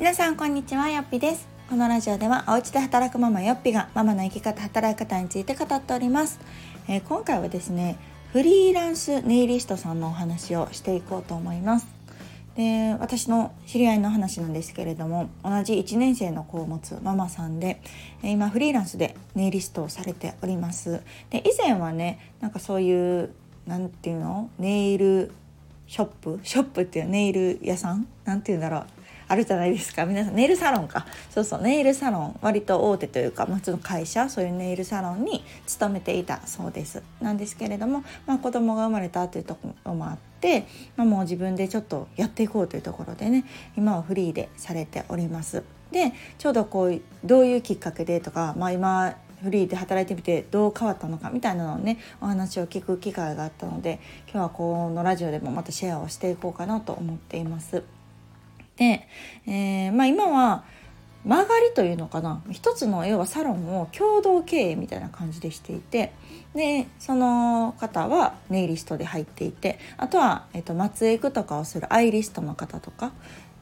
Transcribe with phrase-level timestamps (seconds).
[0.00, 1.46] 皆さんこんにちはよっぴです。
[1.68, 6.40] このラジオではお家で働くママよっぴがママの生き方働き方について語っております、
[6.88, 7.98] えー、今回はですね
[8.32, 11.86] フリーランスネイリストさんのお話をしていこうと思います。
[12.56, 17.82] で私の知り合いの話なんですけれども同じ1年生の子を持つママさんで
[18.22, 21.02] 今フリーランスでネイリストをされております。
[21.28, 23.34] で以前はねなんかそういう
[23.66, 24.48] 何ていうの？
[24.58, 25.30] ネイル
[25.86, 26.40] ショップ？
[26.42, 28.06] ショップっていうネイル屋さん？
[28.24, 28.86] なんて言うんだろう。
[29.30, 30.06] あるじゃないですか。
[30.06, 31.06] 皆さんネイルサロンか。
[31.30, 32.38] そうそうネイルサロン。
[32.42, 37.00] 割と大手というか、まあ、その会社そういうネイルサロンに勤めていたそうです。
[37.20, 40.66] なんですけれども、まあ、子供が生まれたというところもあって、
[40.96, 43.44] まあ、もう自分でちょっとやっていこうというところでね
[43.76, 45.62] 今はフリーでされております。
[45.92, 57.84] でちょうどこうどういうきっかけでとか、まあ、今フリーで働いてみてどう変わったのかみたいなのをねお話を聞く機会があったので今日はこのラジオでもまたシェアをしていこうかなと思っています。
[58.80, 59.06] で、
[59.46, 60.64] えー、まあ、今は
[61.26, 62.42] 曲がりというのかな。
[62.50, 66.12] 一つの要はサロンを共同経営みたいな感じでしていて。
[66.54, 69.78] でその方はネイリストで入っていて。
[69.98, 73.12] あとは、えーと、松江区とかをするアイリストの方とか。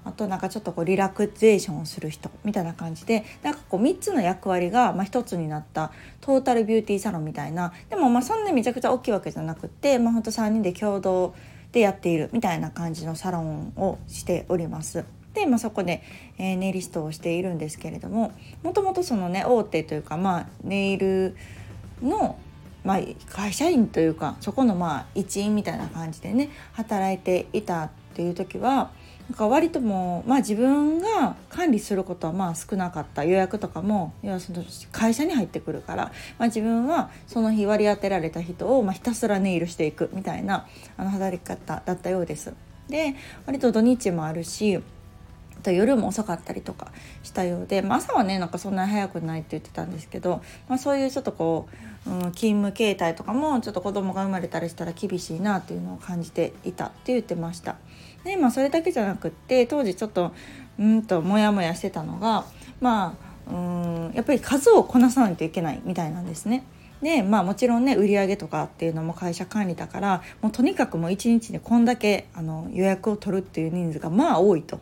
[0.04, 3.24] あとなんかちょっとこうリラクゼーションをする人みたいな感じで。
[3.42, 7.72] なんかこう3つの役割がま1つになったトータルビューティーサロンみたいな。
[7.90, 11.34] でもまあそんなにめちゃくちゃ大きいわけじゃなくてまあほんと3人で共同
[11.72, 15.04] でやっているみたいな感じのサロンをしております。
[15.34, 16.02] で、まあ、そこで、
[16.38, 21.36] え、ネイリストをしているんですけれどももともとそのね大手というか、まあ、ネイル
[22.02, 22.38] の、
[22.84, 28.90] まあ、会社員というかそこのまあ一員みたいな感じでね働いていたっていう時は
[29.28, 36.04] なんか割ともう、まあ、自分が管理することはまあ少なかった予約とかも要はその会社に入ってくるから、
[36.38, 42.54] まあ、自分はその日割り当てられた人をまあひたすらネイルしていくみたいなあの働き方だったようです。
[42.88, 44.80] で割と土日もあるし
[45.62, 46.92] と夜も遅かったりとか
[47.22, 51.68] したようで、まあ、朝はねなんかそんなに早くないって言ってたんですけど、まあ、そういうちょっとこ
[52.06, 52.32] う、うん、勤
[52.62, 57.76] 務形態とかもちょっと子供が生まれたりしたら厳しいなっていうのを感じていたって言ってました。
[58.28, 60.32] でまあそれだけじゃなくって当時ちょっと
[60.78, 62.44] うんとモヤモヤしてたのが
[62.78, 63.16] ま
[63.48, 66.64] あうんやっぱり数をこなさないといけないみたいなんですね。
[67.00, 74.78] でまあもちろんね売り上げとかっていうのも会社管理だからもうとにかくもう一日でこんだけあの予約を取るっていう人数がまあ多いと。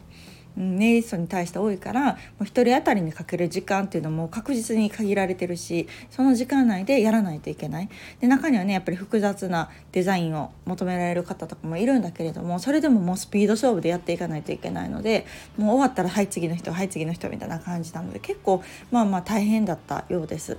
[0.56, 7.88] ネイリストに対して多いからもう1人当たりにかける時間っていうのも確実に限られてるしその時間内でやらないといけない
[8.20, 20.56] で中にはねやっぱり複雑なデザインを求められる方とかもいるんだけれどもそれでももうスピード勝負でやっていかないといけないのでもう終わったらはい次の人はい次の人みたいな感じなので結構まあまあ大変だったようです。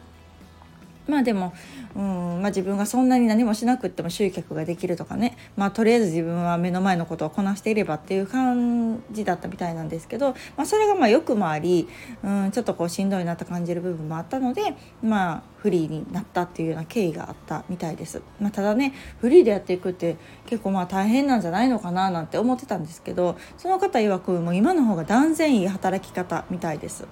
[1.08, 1.54] まあでも、
[1.96, 11.88] うんまあ、自分がそんなに何もしなくっても集客ができるとかね、まあ、とりあえず自分は目の前のことをこなしていればっていう感じだったみたいなんですけど、まあ、それがまあよくもあり、
[12.24, 18.22] うん、ちょっとこうしんどいなと感じる部分もあったので、まあ、フリーになったっていうような経緯があったみたいです。
[18.40, 27.06] まあ、ただねフリーでやっていくって結構まあ大変なんじゃないのかななんて思ってたんですけどその方曰くもう今の方が断然いい働き方みたいです。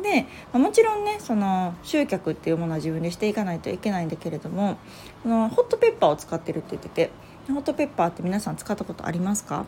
[0.00, 4.78] で、もちろんねその集客っていうものは自分でしていかないといけないんだけれども
[5.22, 7.10] そのホットペッパーを使ってるって言ってて
[7.48, 9.66] ホットペッパーって皆さん使ったことありますか？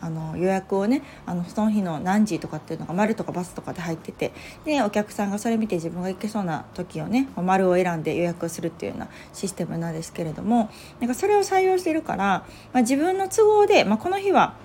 [0.00, 4.32] あの予約をねあのその日の何時とかっていうのが丸とかバスとかで入ってて
[4.66, 10.68] でお客さんがそれ見て自分が行けそうな時をね丸を選んで予約をするっていうようなシステムなんですけれども
[11.00, 12.44] なんかそれを採用してるから、
[12.74, 14.56] まあ、自分の都合で、まあ、この日は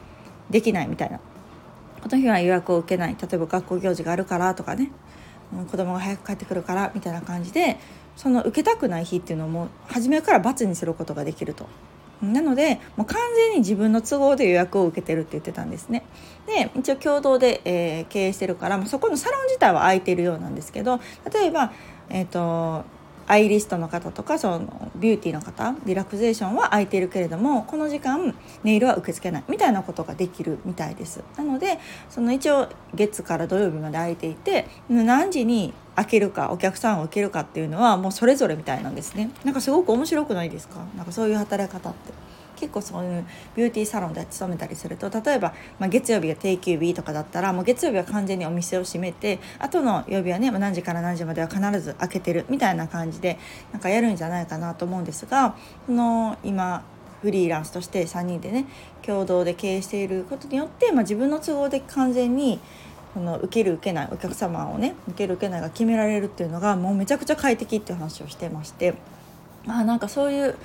[0.50, 1.22] できないみたいな。
[2.02, 4.92] この日は予約を受けない例えば学校行事があるからとかね
[5.72, 7.78] 子供が早く帰ってくるからみたいな感じで
[8.16, 11.68] その受けたくない日っていうのも初めから罰にすることができると。
[12.22, 16.04] なのでもう完全に自分の都合で予約を受けてるって言ってたんですね。
[16.48, 21.00] で一応共同で、えー、経営してるからそこのサロン自体は空いてるようなんですけど
[21.34, 21.72] 例えば、
[22.10, 22.84] えーと
[23.30, 31.24] アイリストの方とかそのビューティーの方リラクゼーションは空いているけれどもこの時間ネイルは受け付けないみたいなことができるみたいです。
[31.38, 31.80] なので
[32.10, 39.30] その一応月から土曜日まで空いていて何時に開けるかお客さんを受けるかっていうのはもうそれぞれみたいなんですね。
[39.44, 40.80] なんかすごく面白くないですか？
[40.98, 42.29] なんかそういう働き方って。
[42.60, 43.26] 結構そういう
[43.56, 53.40] ビューティーサロンで勤めたりすると例えば、まあ、月曜日が定休日とかだったらもう月曜日は完全にお店を閉めてあとの曜日はね、何時から何時までは必ず開けてるみたいな感じで
[53.72, 56.84] なんかやるんじゃないかなと思うんですがその今
[57.22, 58.66] フリーランスとして3人でね
[59.02, 62.60] 共同で経営していることによって、まあ、自分の都合で完全に
[63.14, 68.94] この受ける受けないお客様をね受ける受けないが決められるっていうのがもうめちゃくちゃ快適って話をしてまして。
[69.66, 70.56] まあなんかそういう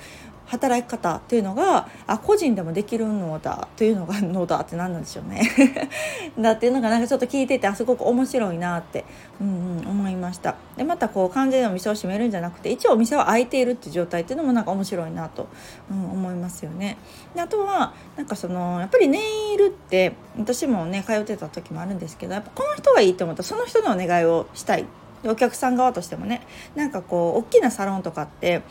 [0.45, 5.41] 働き方っていうのがあ個人でもできるのだというのがのだって何なんでしょうね。
[6.39, 9.05] だっていうのがなんかちょっと聞いててあすごく面白いなって、
[9.41, 10.55] うんうん、思いました。
[10.77, 15.47] でまたこう完全にお店を閉めるんじゃなくて一応お店は開いているっていう状態っていうのもなんか面白いなと、
[15.89, 16.97] うん、思いますよね。
[17.33, 19.19] であとはなんかそのやっぱりネ
[19.53, 24.85] イルって私もね通ってた時もあるんですけどやっぱこの人がいいと思ったらその人のお願いをしたい。
[25.27, 26.41] お客さん側としてもね
[26.75, 28.61] なんかこう大きなサロンとかって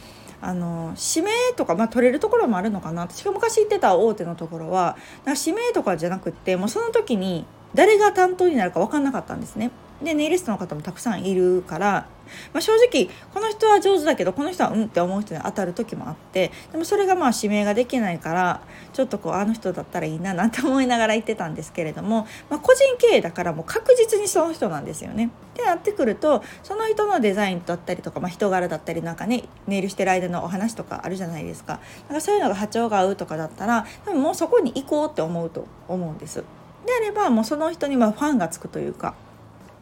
[0.46, 9.70] あの指名とか、まあ、取れるところもあるのかな私が昔行ってた大手のところはなんか指名とかじゃなくってもうその時に誰が担当になるか分かんなかったんですね。
[10.04, 12.06] でネイリストの方もたくさんいるから
[12.52, 18.62] まあ、正直この人は上手だけどこの人はうんって思う人に当たる時もあってでもそれがまあ指名ができないから
[18.92, 25.30] ちょっとこうあの人だったらいいななんて思いながら言ってたんですけれども、まあ、個人経営だからもう確実にその人なんですよね。
[25.54, 31.74] ってなってくるとその人のデザインだったりとか、まあ、人柄だったりなんかねネイルしてる間のお話とかあるじゃないですか。
[31.74, 36.42] だからそういうのが波長が合うとかだったら多分もうそこに行こうって思うと思うんです。
[36.86, 39.14] であればもうその人にまファンがつくというか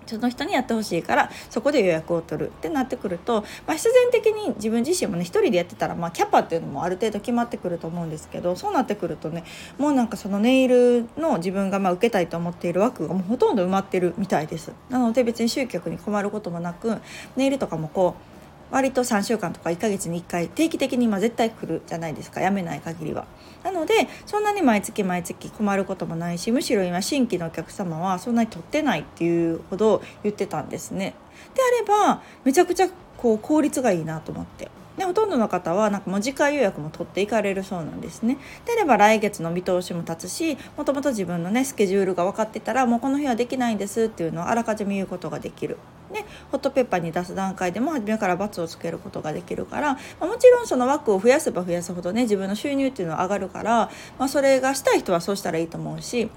[0.06, 9.44] その人にやってほしいからそこで予約を取るってなってくると、まあ、必然的に自分自身もね一人でやってたら、まあ、キャパっていうのもある程度決まってくると思うんですけどそうなってくるとね
[9.78, 14.72] もうなんかそのネイルの自分がまあ受けたいと思っている枠がもうほとんど埋まってるみたいです。
[14.88, 17.00] なので別に集客に困ることもなく
[17.37, 18.31] ネイルとかもこう
[18.72, 23.26] 割と3週間とか1ヶ月に1回定期的にま絶対来るじゃないですかやめない限りは。
[23.62, 31.14] なのでそんなに毎月毎月困ることもないしむしろ今新規のお客様はそんなに取ってないっていうほど言ってたんですね。
[31.54, 34.69] であればめちゃくちゃこう効率がいいなと思って。
[34.97, 38.39] でほとんどの方はなんかもう次回予約も取っていかれるそうなんですね。
[38.67, 45.79] であれば来月の見通しも立つしもともと自分のねスケジュールが分かってたらもうこの日はできないんですっていうのをあらかじめ言うことができる。
[46.12, 56.31] でホットペッパーに出す段階でも初めから×をつけることができるから、ま、もちろんその枠を増やせば増やすほどね自分の収入っていうのは上がるから、まあ、それがしたい人はそうしたらいいと思うし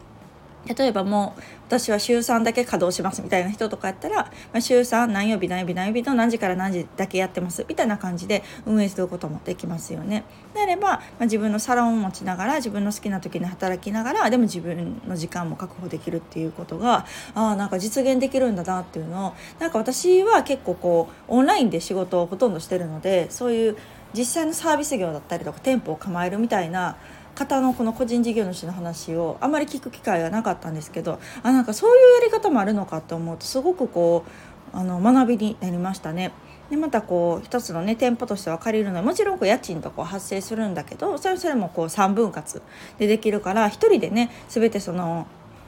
[0.73, 10.23] 例えばもう私は週3だけ稼働しますみたいな人とかやったら、まあ、週3何曜日何曜日何曜日の何時から何時だけやってますみたいな感じで運営することもできますよね。
[10.53, 23.77] であれば、まあ、自分のサロンを持ちながら自分の好きな時に働きながらでも自分の時間も確保できるっていうことがあなんか実現できるんだなっていうのをなんか私は結構こうオンラインで仕事をほとんどしてるのでそういう
[24.13, 26.95] 実際のサービス業だったりとか店舗を構えるみたいな
[27.35, 34.25] 方のこの個人事業主の話をあんまり聞く機会がなかったんですけどあなんかそういうやり方もあるのかと思うとすごくこ
[34.73, 36.31] うあの学びになりましたね。
[36.69, 42.61] でまたこう一つのね店舗としては借りるのはもちろんこう家賃とか発生するんだけどそれそれもこう3分割
[42.97, 45.27] でできるから1人でね全てその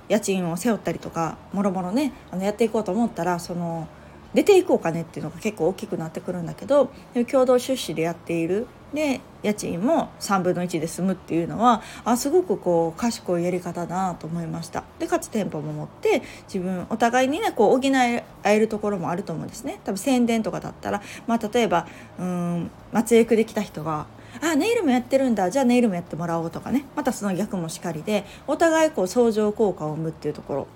[0.09, 3.87] 家賃を背負ったりとかもろもろねあのやっていこうと思ったらその
[4.33, 6.91] 出ていくお金っていうのが結構大きくなってくるんだけど
[7.29, 14.83] 共同出資でやっているで家賃も3分の1で済むっていうのはあすごくこう賢いやり方だなと思いました。
[14.99, 19.79] でかつ店舗も持って自分お互いにねこう補えるところもあると思うんですね。
[19.83, 21.87] 多分宣伝とかだったら、まあ、例えば
[22.17, 24.07] うん松江区で来た人が
[24.41, 25.49] あネイルもやってるんだ。
[25.49, 26.85] じゃあネイルもやってもらおうとかね。
[26.95, 30.67] またその逆もしかりでお互いこう相乗効果を生むっていうところ。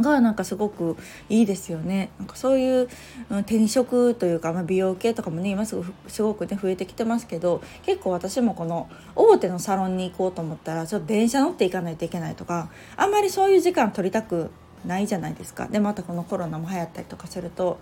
[0.00, 0.96] がなんかすごく
[1.28, 2.88] いいですよねなんかそういう、
[3.30, 14.50] うん、手に職というか、まあ、美容系とかもね今すぐすごくね増えてきてますけど結構私もこの大手のサロンに行こうと思ったらちょっと電車乗っていかないといけないとかあんまりそういう時間取りたく
[14.84, 17.78] ないじゃないですかでまたこのコロナも流行ったりとかすると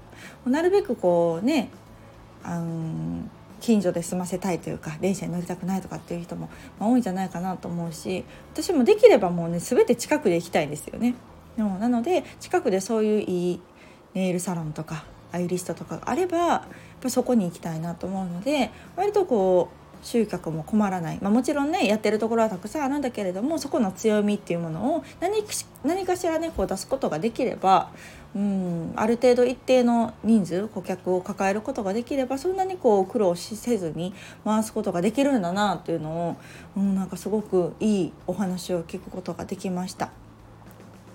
[0.46, 1.70] なるべくこうね
[2.42, 3.22] あの
[3.60, 11.14] 近所で済ませたいというか電車に乗りたくないとかっていう人も、多いんじゃないかなと思うし私もできればもうね全て近くで行きたいんですよね。
[11.66, 13.60] なので近くでそういういい
[14.14, 16.62] ネイルサロンとかアイリストとかがあればやっ
[17.02, 25.42] ぱそこに行きたいなと思うので割とこう集客も困らない、まあ、もちろんねやってるところはたくさんあるんだけれどもそこの強みっていうものを何
[25.84, 27.90] 何かしらねこう出すことができれば
[28.34, 36.36] うんある程度一定の人数顧客を抱えることができればそんなにこう苦労しせずに回すことができるんだなっていうのを、
[36.76, 40.27] うん、なんかすごくいいお話を聞くことができました。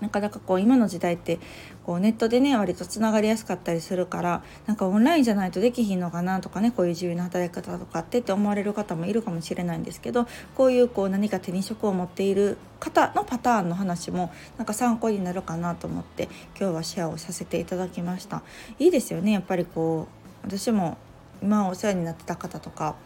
[0.04, 1.38] なかなかこう今の時代って
[1.86, 16.28] こうネットでね割とつながりやすかったりするからなんかオンラインじゃないとできひんのかなとかねこういう自由な働き方とかってって思われる方もいるかもしれないんですけどこういうこう何か手に職を持っている方のパターンの話もなんか参考になるかなと思って
[16.60, 18.42] 今日はシェアをさせていただきました。
[18.78, 20.06] いいですよねやっぱりこ
[20.44, 20.98] う私も
[21.42, 22.96] 今お世話になってた方とか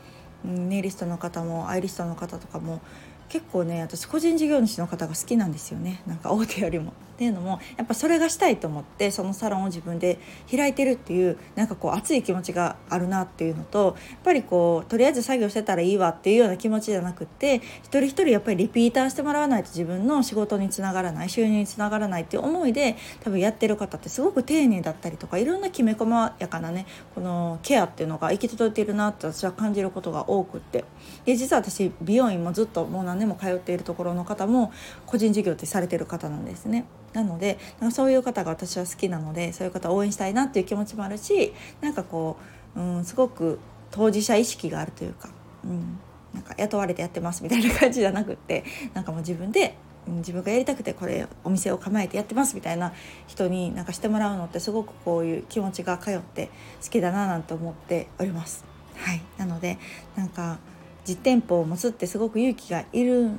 [0.45, 2.81] ネイリストの方もアイリストの方とかも
[3.29, 6.93] 結構ね私個人事業主の方が好きなんですよねなんか大手よりも。
[7.19, 30.85] っていうのもやっぱそれがしたいと思ってそのサロンを自分で開いてるっていうなんかこう熱い気持ちがあるなっていうのとやっぱりこうとりあえず作業してたらいいわっていうような気持ちじゃなくって一人一人やっぱりリピーターしてもらわないと自分の仕事につながらない収入につながらないっていう思いで多分やってる方ってすごく丁寧だったりとかいろんなきめ細やかなねこのケアっていうのが行き届いているなって私は感じることが多くって
[31.25, 34.73] で実は私美容院もずっともう何年も通っているところの方も
[35.07, 36.85] 個人事業ってされてる方なんですね。
[37.13, 42.37] なのでなんかそういう方が私は好きなのでそういう方を応援したいなっていう気持ちもあるしなんかこ
[42.77, 43.59] う、うん、すごく
[43.91, 45.31] 当事者意識があるというか、
[45.65, 45.99] うん、
[46.35, 52.93] なんか雇われてやってますみたいな感じじゃなくってなんかもう自分で自分がやりたくてこれお店を構えてやってますみたいな
[53.27, 56.51] 人になんかしてもらうのってすごくこういう気持ちが通って
[56.83, 58.65] 好きだななんて思っております。
[58.99, 59.79] はい、なので
[60.17, 60.59] なんか
[61.07, 63.31] 実店舗を持つってすごく勇気がいる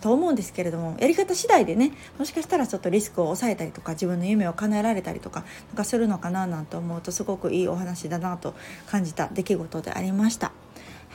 [0.00, 8.54] と思うんですけれどもやり方次第でねもしかしたらちょっとリスクを抑えたりとか自分の夢を叶えられたりとかなんかするのかななんて思うとすごくいいお話だなと
[8.86, 10.48] 感じた出来事でありました。
[10.48, 10.52] は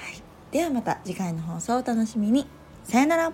[0.10, 2.48] い、ではまた次回の放送をお楽しみに。
[2.86, 3.32] さよなら